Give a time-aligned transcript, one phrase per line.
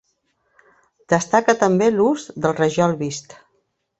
[1.13, 3.37] Destaca també l'ús del rajol vist.